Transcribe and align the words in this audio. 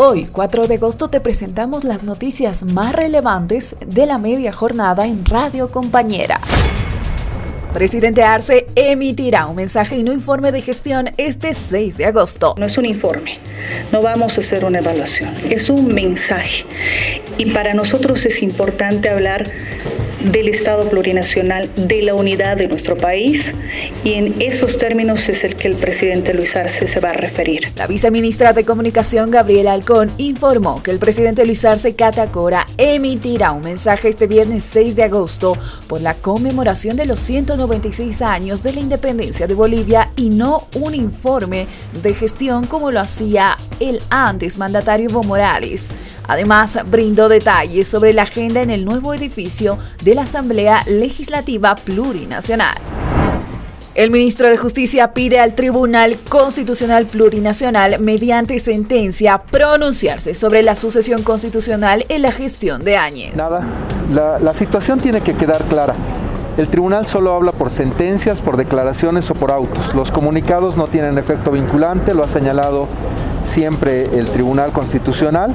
Hoy, 0.00 0.28
4 0.30 0.68
de 0.68 0.76
agosto, 0.76 1.10
te 1.10 1.18
presentamos 1.18 1.82
las 1.82 2.04
noticias 2.04 2.62
más 2.62 2.94
relevantes 2.94 3.74
de 3.84 4.06
la 4.06 4.16
media 4.16 4.52
jornada 4.52 5.08
en 5.08 5.24
Radio 5.24 5.66
Compañera. 5.66 6.40
Presidente 7.72 8.22
Arce 8.22 8.68
emitirá 8.76 9.46
un 9.46 9.56
mensaje 9.56 9.96
y 9.96 10.04
no 10.04 10.12
informe 10.12 10.52
de 10.52 10.62
gestión 10.62 11.10
este 11.16 11.52
6 11.52 11.96
de 11.96 12.04
agosto. 12.04 12.54
No 12.56 12.66
es 12.66 12.78
un 12.78 12.86
informe, 12.86 13.38
no 13.90 14.00
vamos 14.00 14.38
a 14.38 14.40
hacer 14.40 14.64
una 14.64 14.78
evaluación, 14.78 15.34
es 15.50 15.68
un 15.68 15.92
mensaje. 15.92 16.64
Y 17.36 17.46
para 17.46 17.74
nosotros 17.74 18.24
es 18.24 18.40
importante 18.44 19.08
hablar 19.08 19.50
del 20.32 20.48
Estado 20.48 20.88
plurinacional, 20.88 21.70
de 21.76 22.02
la 22.02 22.14
unidad 22.14 22.56
de 22.56 22.68
nuestro 22.68 22.96
país 22.96 23.52
y 24.04 24.14
en 24.14 24.40
esos 24.40 24.78
términos 24.78 25.28
es 25.28 25.44
el 25.44 25.56
que 25.56 25.68
el 25.68 25.76
presidente 25.76 26.34
Luis 26.34 26.56
Arce 26.56 26.86
se 26.86 27.00
va 27.00 27.10
a 27.10 27.14
referir. 27.14 27.72
La 27.76 27.86
viceministra 27.86 28.52
de 28.52 28.64
Comunicación, 28.64 29.30
Gabriela 29.30 29.72
Alcón, 29.72 30.10
informó 30.18 30.82
que 30.82 30.90
el 30.90 30.98
presidente 30.98 31.46
Luis 31.46 31.64
Arce 31.64 31.94
Catacora 31.94 32.66
emitirá 32.76 33.52
un 33.52 33.62
mensaje 33.62 34.08
este 34.08 34.26
viernes 34.26 34.64
6 34.64 34.96
de 34.96 35.04
agosto 35.04 35.56
por 35.86 36.00
la 36.00 36.14
conmemoración 36.14 36.96
de 36.96 37.06
los 37.06 37.20
196 37.20 38.22
años 38.22 38.62
de 38.62 38.72
la 38.72 38.80
independencia 38.80 39.46
de 39.46 39.54
Bolivia 39.54 40.10
y 40.16 40.30
no 40.30 40.68
un 40.74 40.94
informe 40.94 41.66
de 42.02 42.14
gestión 42.14 42.66
como 42.66 42.90
lo 42.90 43.00
hacía 43.00 43.56
el 43.80 44.02
antes 44.10 44.58
mandatario 44.58 45.10
Evo 45.10 45.22
Morales. 45.22 45.90
Además, 46.26 46.78
brindó 46.86 47.28
detalles 47.28 47.88
sobre 47.88 48.12
la 48.12 48.22
agenda 48.22 48.60
en 48.60 48.70
el 48.70 48.84
nuevo 48.84 49.14
edificio 49.14 49.78
de 50.02 50.14
la 50.14 50.22
Asamblea 50.22 50.82
Legislativa 50.86 51.74
Plurinacional. 51.74 52.76
El 53.94 54.10
ministro 54.10 54.48
de 54.48 54.56
Justicia 54.56 55.12
pide 55.12 55.40
al 55.40 55.54
Tribunal 55.54 56.16
Constitucional 56.28 57.06
Plurinacional, 57.06 57.98
mediante 57.98 58.58
sentencia, 58.60 59.38
pronunciarse 59.38 60.34
sobre 60.34 60.62
la 60.62 60.76
sucesión 60.76 61.24
constitucional 61.24 62.04
en 62.08 62.22
la 62.22 62.30
gestión 62.30 62.84
de 62.84 62.96
Áñez. 62.96 63.34
Nada, 63.34 63.62
la, 64.12 64.38
la 64.38 64.54
situación 64.54 65.00
tiene 65.00 65.20
que 65.20 65.34
quedar 65.34 65.64
clara. 65.64 65.94
El 66.58 66.68
tribunal 66.68 67.06
solo 67.06 67.34
habla 67.34 67.52
por 67.52 67.70
sentencias, 67.70 68.40
por 68.40 68.56
declaraciones 68.56 69.30
o 69.30 69.34
por 69.34 69.52
autos. 69.52 69.94
Los 69.94 70.10
comunicados 70.10 70.76
no 70.76 70.88
tienen 70.88 71.16
efecto 71.16 71.52
vinculante, 71.52 72.14
lo 72.14 72.24
ha 72.24 72.28
señalado 72.28 72.88
siempre 73.48 74.04
el 74.18 74.26
Tribunal 74.30 74.72
Constitucional. 74.72 75.54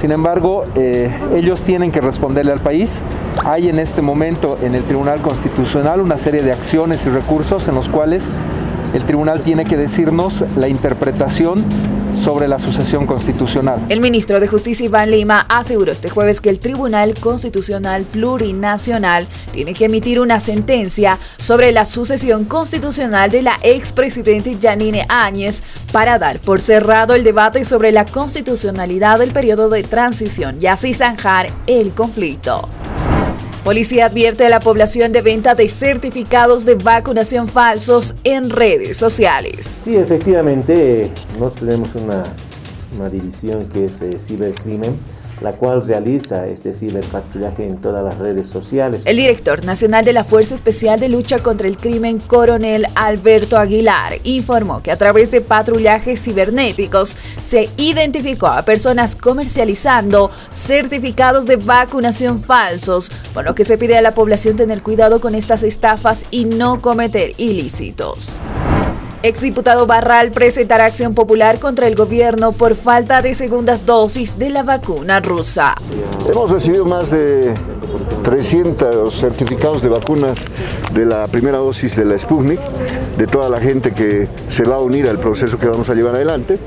Sin 0.00 0.12
embargo, 0.12 0.64
eh, 0.74 1.10
ellos 1.36 1.60
tienen 1.62 1.92
que 1.92 2.00
responderle 2.00 2.52
al 2.52 2.60
país. 2.60 3.00
Hay 3.44 3.68
en 3.68 3.78
este 3.78 4.00
momento 4.02 4.58
en 4.62 4.74
el 4.74 4.84
Tribunal 4.84 5.20
Constitucional 5.20 6.00
una 6.00 6.18
serie 6.18 6.42
de 6.42 6.52
acciones 6.52 7.04
y 7.06 7.10
recursos 7.10 7.68
en 7.68 7.74
los 7.74 7.88
cuales 7.88 8.28
el 8.94 9.04
tribunal 9.04 9.42
tiene 9.42 9.64
que 9.64 9.76
decirnos 9.76 10.44
la 10.56 10.68
interpretación 10.68 11.64
sobre 12.16 12.46
la 12.46 12.58
sucesión 12.58 13.06
constitucional. 13.06 13.80
El 13.88 14.00
ministro 14.00 14.38
de 14.38 14.46
Justicia 14.46 14.86
Iván 14.86 15.10
Lima 15.10 15.46
aseguró 15.48 15.92
este 15.92 16.10
jueves 16.10 16.40
que 16.40 16.50
el 16.50 16.58
Tribunal 16.58 17.14
Constitucional 17.18 18.04
Plurinacional 18.04 19.26
tiene 19.52 19.74
que 19.74 19.86
emitir 19.86 20.20
una 20.20 20.40
sentencia 20.40 21.18
sobre 21.38 21.72
la 21.72 21.84
sucesión 21.84 22.44
constitucional 22.44 23.30
de 23.30 23.42
la 23.42 23.58
expresidente 23.62 24.56
Janine 24.60 25.06
Áñez 25.08 25.62
para 25.90 26.18
dar 26.18 26.38
por 26.40 26.60
cerrado 26.60 27.14
el 27.14 27.24
debate 27.24 27.64
sobre 27.64 27.92
la 27.92 28.04
constitucionalidad 28.04 29.18
del 29.18 29.32
periodo 29.32 29.68
de 29.68 29.82
transición 29.82 30.58
y 30.60 30.66
así 30.66 30.94
zanjar 30.94 31.50
el 31.66 31.94
conflicto. 31.94 32.68
Policía 33.64 34.06
advierte 34.06 34.44
a 34.44 34.48
la 34.48 34.58
población 34.58 35.12
de 35.12 35.22
venta 35.22 35.54
de 35.54 35.68
certificados 35.68 36.64
de 36.64 36.74
vacunación 36.74 37.46
falsos 37.46 38.16
en 38.24 38.50
redes 38.50 38.96
sociales. 38.96 39.82
Sí, 39.84 39.94
efectivamente, 39.94 41.12
nosotros 41.38 41.60
tenemos 41.60 41.88
una, 41.94 42.24
división 43.08 43.68
que 43.68 43.84
es 43.84 44.00
eh, 44.00 44.18
cibercrimen 44.20 44.96
la 45.42 45.52
cual 45.52 45.86
realiza 45.86 46.46
este 46.46 46.72
ciberpatrullaje 46.72 47.66
en 47.66 47.78
todas 47.78 48.04
las 48.04 48.18
redes 48.18 48.48
sociales. 48.48 49.02
El 49.04 49.16
director 49.16 49.64
nacional 49.64 50.04
de 50.04 50.12
la 50.12 50.24
Fuerza 50.24 50.54
Especial 50.54 51.00
de 51.00 51.08
Lucha 51.08 51.38
contra 51.40 51.66
el 51.66 51.76
Crimen, 51.76 52.18
coronel 52.18 52.86
Alberto 52.94 53.56
Aguilar, 53.58 54.18
informó 54.24 54.82
que 54.82 54.90
a 54.90 54.96
través 54.96 55.30
de 55.30 55.40
patrullajes 55.40 56.22
cibernéticos 56.22 57.16
se 57.40 57.68
identificó 57.76 58.46
a 58.46 58.62
personas 58.62 59.16
comercializando 59.16 60.30
certificados 60.50 61.46
de 61.46 61.56
vacunación 61.56 62.38
falsos, 62.38 63.10
por 63.34 63.44
lo 63.44 63.54
que 63.54 63.64
se 63.64 63.78
pide 63.78 63.96
a 63.96 64.02
la 64.02 64.14
población 64.14 64.56
tener 64.56 64.82
cuidado 64.82 65.20
con 65.20 65.34
estas 65.34 65.62
estafas 65.62 66.26
y 66.30 66.44
no 66.44 66.80
cometer 66.80 67.32
ilícitos. 67.36 68.38
Exdiputado 69.24 69.86
Barral 69.86 70.32
presentará 70.32 70.86
acción 70.86 71.14
popular 71.14 71.60
contra 71.60 71.86
el 71.86 71.94
gobierno 71.94 72.50
por 72.50 72.74
falta 72.74 73.22
de 73.22 73.34
segundas 73.34 73.86
dosis 73.86 74.36
de 74.36 74.50
la 74.50 74.64
vacuna 74.64 75.20
rusa. 75.20 75.76
Hemos 76.28 76.50
recibido 76.50 76.84
más 76.84 77.08
de 77.08 77.54
300 78.22 79.14
certificados 79.14 79.82
de 79.82 79.88
vacunas 79.88 80.38
de 80.92 81.06
la 81.06 81.26
primera 81.26 81.58
dosis 81.58 81.96
de 81.96 82.04
la 82.04 82.18
Sputnik, 82.18 82.60
de 83.16 83.26
toda 83.26 83.48
la 83.48 83.60
gente 83.60 83.92
que 83.92 84.28
se 84.50 84.64
va 84.64 84.76
a 84.76 84.80
unir 84.80 85.08
al 85.08 85.18
proceso 85.18 85.58
que 85.58 85.66
vamos 85.66 85.88
a 85.88 85.94
llevar 85.94 86.14
adelante. 86.14 86.58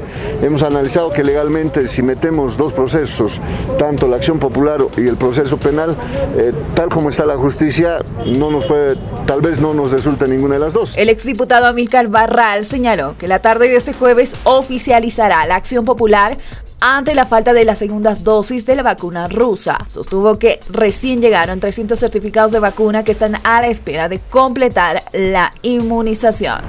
Hemos 0.42 0.64
analizado 0.64 1.10
que 1.10 1.24
legalmente 1.24 1.88
si 1.88 2.02
metemos 2.02 2.58
dos 2.58 2.74
procesos, 2.74 3.34
tanto 3.78 4.08
la 4.08 4.18
acción 4.18 4.40
popular 4.40 4.80
y 4.98 5.08
el 5.08 5.18
proceso 5.18 5.58
penal, 5.58 5.96
eh, 6.38 6.52
tal 6.74 6.90
como 6.90 7.10
está 7.10 7.26
la 7.26 7.38
justicia, 7.38 8.00
no 8.26 8.52
nos 8.52 8.66
puede, 8.66 8.96
tal 9.26 9.42
vez 9.42 9.60
no 9.60 9.74
nos 9.74 9.92
resulta 9.92 10.28
ninguna 10.28 10.56
de 10.56 10.60
las 10.60 10.74
dos. 10.74 10.94
El 10.96 11.10
exdiputado 11.10 11.68
Amílcar 11.68 12.08
Barral 12.08 12.66
señaló 12.66 13.16
que 13.18 13.28
la 13.28 13.40
tarde 13.40 13.68
de 13.70 13.76
este 13.76 13.94
jueves 13.94 14.36
oficializará 14.44 15.46
la 15.46 15.56
acción 15.56 15.86
popular 15.86 16.38
ante 16.80 17.16
la 17.16 17.26
falta 17.26 17.54
de 17.54 17.66
las 17.66 17.78
segundas 17.78 18.24
dosis 18.24 18.66
de 18.66 18.76
la 18.76 18.84
vacuna 18.84 19.28
rusa. 19.28 19.78
Sostuvo 19.88 20.38
que 20.38 20.60
recién 20.70 21.22
llegaron 21.22 21.60
300 21.60 21.98
certificados 21.98 22.52
de 22.52 22.60
vacuna 22.60 23.04
que 23.04 23.12
están 23.12 23.36
a 23.44 23.62
la 23.62 23.68
espera 23.68 24.10
de 24.10 24.20
completar 24.20 25.04
la 25.14 25.54
inmunización. 25.62 26.62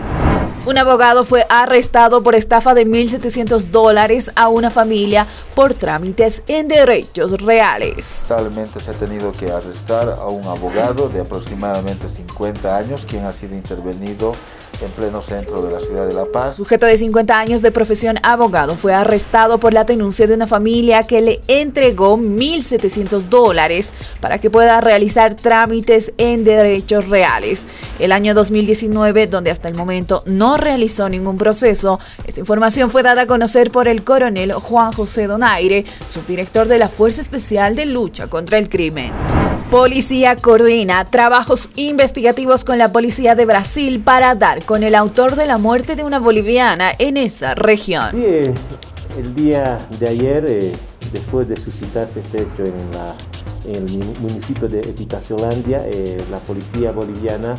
Un 0.66 0.78
abogado 0.78 1.24
fue 1.24 1.46
arrestado 1.48 2.24
por 2.24 2.34
estafa 2.34 2.74
de 2.74 2.84
1.700 2.84 3.66
dólares 3.70 4.32
a 4.34 4.48
una 4.48 4.68
familia 4.68 5.24
por 5.54 5.74
trámites 5.74 6.42
en 6.48 6.66
derechos 6.66 7.40
reales. 7.40 8.26
Lamentablemente 8.28 8.80
se 8.80 8.90
ha 8.90 8.94
tenido 8.94 9.30
que 9.30 9.48
arrestar 9.52 10.10
a 10.10 10.26
un 10.26 10.44
abogado 10.48 11.08
de 11.08 11.20
aproximadamente 11.20 12.08
50 12.08 12.76
años, 12.76 13.06
quien 13.08 13.26
ha 13.26 13.32
sido 13.32 13.54
intervenido 13.54 14.32
en 14.80 14.90
pleno 14.90 15.22
centro 15.22 15.62
de 15.62 15.72
la 15.72 15.80
ciudad 15.80 16.06
de 16.06 16.14
La 16.14 16.26
Paz. 16.26 16.56
Sujeto 16.56 16.86
de 16.86 16.98
50 16.98 17.38
años 17.38 17.62
de 17.62 17.70
profesión 17.70 18.18
abogado 18.22 18.74
fue 18.74 18.94
arrestado 18.94 19.58
por 19.58 19.72
la 19.72 19.84
denuncia 19.84 20.26
de 20.26 20.34
una 20.34 20.46
familia 20.46 21.06
que 21.06 21.20
le 21.20 21.40
entregó 21.48 22.16
1.700 22.18 23.28
dólares 23.28 23.92
para 24.20 24.38
que 24.38 24.50
pueda 24.50 24.80
realizar 24.80 25.34
trámites 25.34 26.12
en 26.18 26.44
derechos 26.44 27.08
reales. 27.08 27.66
El 27.98 28.12
año 28.12 28.34
2019, 28.34 29.26
donde 29.26 29.50
hasta 29.50 29.68
el 29.68 29.74
momento 29.74 30.22
no 30.26 30.56
realizó 30.56 31.08
ningún 31.08 31.38
proceso, 31.38 31.98
esta 32.26 32.40
información 32.40 32.90
fue 32.90 33.02
dada 33.02 33.22
a 33.22 33.26
conocer 33.26 33.70
por 33.70 33.88
el 33.88 34.04
coronel 34.04 34.52
Juan 34.52 34.92
José 34.92 35.26
Donaire, 35.26 35.84
subdirector 36.06 36.68
de 36.68 36.78
la 36.78 36.88
Fuerza 36.88 37.20
Especial 37.20 37.76
de 37.76 37.86
Lucha 37.86 38.28
contra 38.28 38.58
el 38.58 38.68
Crimen. 38.68 39.12
Policía 39.70 40.36
coordina 40.36 41.04
trabajos 41.06 41.70
investigativos 41.74 42.64
con 42.64 42.78
la 42.78 42.92
Policía 42.92 43.34
de 43.34 43.46
Brasil 43.46 44.00
para 44.00 44.36
dar 44.36 44.64
con 44.64 44.84
el 44.84 44.94
autor 44.94 45.34
de 45.34 45.46
la 45.46 45.58
muerte 45.58 45.96
de 45.96 46.04
una 46.04 46.20
boliviana 46.20 46.92
en 47.00 47.16
esa 47.16 47.56
región. 47.56 48.10
Eh, 48.14 48.54
el 49.18 49.34
día 49.34 49.80
de 49.98 50.08
ayer, 50.08 50.44
eh, 50.46 50.72
después 51.12 51.48
de 51.48 51.56
suscitarse 51.56 52.20
este 52.20 52.42
hecho 52.42 52.62
en, 52.64 53.74
el 53.74 54.04
municipio 54.20 54.68
de 54.68 54.78
Epitaciolandia, 54.80 55.84
eh, 55.90 56.16
la 56.30 56.38
policía 56.38 56.92
boliviana 56.92 57.56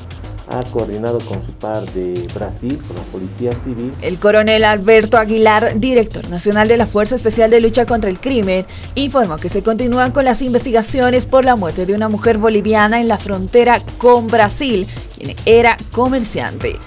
ha 0.49 0.61
coordinado 0.71 1.19
con 1.19 1.43
su 1.43 1.51
par 1.51 1.85
de 1.91 2.27
Brasil, 2.33 2.79
con 2.87 2.95
la 2.95 3.03
Policía 3.03 3.51
Civil. 3.63 3.93
El 4.01 4.19
coronel 4.19 4.63
Alberto 4.63 5.17
Aguilar, 5.17 5.79
director 5.79 6.29
nacional 6.29 6.67
de 6.67 6.77
la 6.77 6.85
Fuerza 6.85 7.15
Especial 7.15 7.49
de 7.49 7.61
Lucha 7.61 7.85
contra 7.85 8.09
el 8.09 8.19
Crimen, 8.19 8.65
informó 8.95 9.37
que 9.37 9.49
se 9.49 9.63
continúan 9.63 10.11
con 10.11 10.25
las 10.25 10.41
investigaciones 10.41 11.25
por 11.25 11.45
la 11.45 11.55
muerte 11.55 11.85
de 11.85 11.93
una 11.93 12.09
mujer 12.09 12.37
boliviana 12.37 13.01
en 13.01 13.07
la 13.07 13.17
frontera 13.17 13.81
con 13.97 14.27
Brasil, 14.27 14.87
quien 15.17 15.35
era 15.45 15.77
comerciante. 15.91 16.77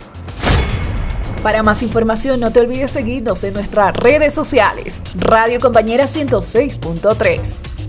Para 1.43 1.63
más 1.63 1.83
información 1.83 2.39
no 2.39 2.53
te 2.53 2.61
olvides 2.61 2.91
seguirnos 2.91 3.45
en 3.45 3.55
nuestras 3.55 3.97
redes 3.97 4.35
sociales. 4.35 5.03
Radio 5.17 5.59
Compañera 5.59 6.05
106.3. 6.05 7.80